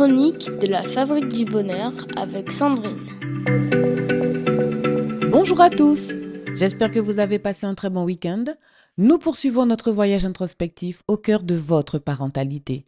[0.00, 3.04] chroniques de la Fabrique du Bonheur avec Sandrine.
[5.30, 6.12] Bonjour à tous,
[6.54, 8.44] j'espère que vous avez passé un très bon week-end.
[8.96, 12.86] Nous poursuivons notre voyage introspectif au cœur de votre parentalité.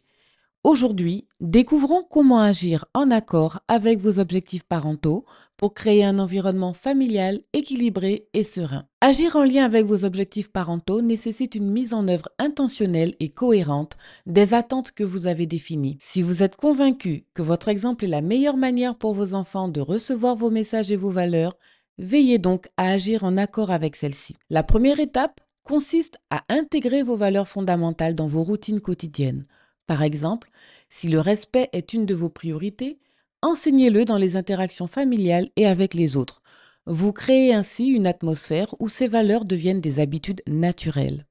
[0.63, 5.25] Aujourd'hui, découvrons comment agir en accord avec vos objectifs parentaux
[5.57, 8.85] pour créer un environnement familial équilibré et serein.
[9.01, 13.97] Agir en lien avec vos objectifs parentaux nécessite une mise en œuvre intentionnelle et cohérente
[14.25, 15.97] des attentes que vous avez définies.
[15.99, 19.81] Si vous êtes convaincu que votre exemple est la meilleure manière pour vos enfants de
[19.81, 21.57] recevoir vos messages et vos valeurs,
[21.97, 24.37] veillez donc à agir en accord avec celles-ci.
[24.49, 29.45] La première étape consiste à intégrer vos valeurs fondamentales dans vos routines quotidiennes.
[29.87, 30.49] Par exemple,
[30.89, 32.99] si le respect est une de vos priorités,
[33.41, 36.41] enseignez-le dans les interactions familiales et avec les autres.
[36.85, 41.25] Vous créez ainsi une atmosphère où ces valeurs deviennent des habitudes naturelles.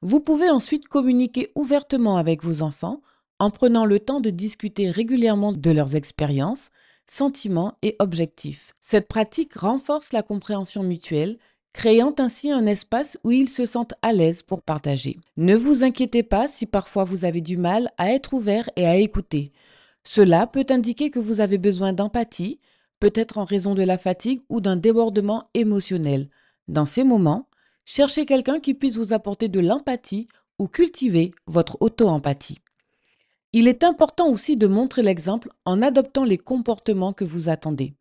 [0.00, 3.02] Vous pouvez ensuite communiquer ouvertement avec vos enfants
[3.38, 6.70] en prenant le temps de discuter régulièrement de leurs expériences,
[7.06, 8.74] sentiments et objectifs.
[8.80, 11.38] Cette pratique renforce la compréhension mutuelle
[11.72, 15.18] créant ainsi un espace où ils se sentent à l'aise pour partager.
[15.36, 18.96] Ne vous inquiétez pas si parfois vous avez du mal à être ouvert et à
[18.96, 19.52] écouter.
[20.04, 22.58] Cela peut indiquer que vous avez besoin d'empathie,
[23.00, 26.28] peut-être en raison de la fatigue ou d'un débordement émotionnel.
[26.68, 27.48] Dans ces moments,
[27.84, 30.28] cherchez quelqu'un qui puisse vous apporter de l'empathie
[30.58, 32.58] ou cultiver votre auto-empathie.
[33.52, 37.94] Il est important aussi de montrer l'exemple en adoptant les comportements que vous attendez.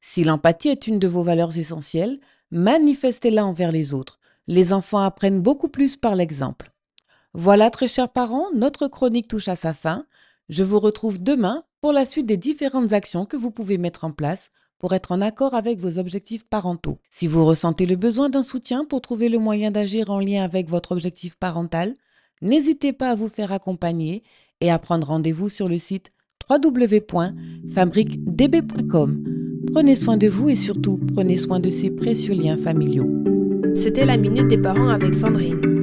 [0.00, 2.20] Si l'empathie est une de vos valeurs essentielles,
[2.54, 4.18] manifestez-la envers les autres.
[4.46, 6.70] Les enfants apprennent beaucoup plus par l'exemple.
[7.34, 10.06] Voilà, très chers parents, notre chronique touche à sa fin.
[10.48, 14.12] Je vous retrouve demain pour la suite des différentes actions que vous pouvez mettre en
[14.12, 17.00] place pour être en accord avec vos objectifs parentaux.
[17.10, 20.68] Si vous ressentez le besoin d'un soutien pour trouver le moyen d'agir en lien avec
[20.68, 21.96] votre objectif parental,
[22.40, 24.22] n'hésitez pas à vous faire accompagner
[24.60, 26.12] et à prendre rendez-vous sur le site
[26.48, 29.33] www.fabriquedb.com.
[29.72, 33.10] Prenez soin de vous et surtout prenez soin de ces précieux liens familiaux.
[33.74, 35.73] C'était la minute des parents avec Sandrine.